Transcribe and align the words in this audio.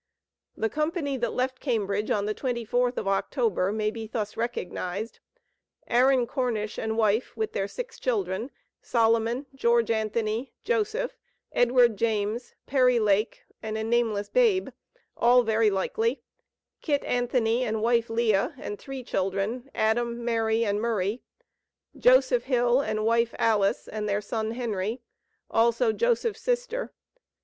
The 0.57 0.67
company 0.67 1.15
that 1.17 1.31
left 1.33 1.59
Cambridge 1.59 2.09
on 2.09 2.25
the 2.25 2.33
24th 2.33 2.97
of 2.97 3.07
October 3.07 3.71
may 3.71 3.91
be 3.91 4.07
thus 4.07 4.35
recognized: 4.35 5.19
Aaron 5.85 6.25
Cornish 6.25 6.79
and 6.79 6.97
wife, 6.97 7.37
with 7.37 7.53
their 7.53 7.67
six 7.67 7.99
children; 7.99 8.49
Solomon, 8.81 9.45
George 9.53 9.91
Anthony, 9.91 10.53
Joseph, 10.63 11.17
Edward 11.51 11.97
James, 11.97 12.55
Perry 12.65 12.97
Lake, 12.99 13.43
and 13.61 13.77
a 13.77 13.83
nameless 13.83 14.27
babe, 14.27 14.69
all 15.15 15.43
very 15.43 15.69
likely; 15.69 16.23
Kit 16.81 17.03
Anthony 17.03 17.63
and 17.63 17.79
wife 17.79 18.09
Leah, 18.09 18.55
and 18.57 18.79
three 18.79 19.03
children, 19.03 19.69
Adam, 19.75 20.25
Mary, 20.25 20.65
and 20.65 20.81
Murray; 20.81 21.21
Joseph 21.95 22.45
Hill 22.45 22.81
and 22.81 23.05
wife 23.05 23.35
Alice, 23.37 23.87
and 23.87 24.09
their 24.09 24.19
son 24.21 24.49
Henry; 24.53 25.03
also 25.51 25.91
Joseph's 25.93 26.41
sister. 26.41 26.91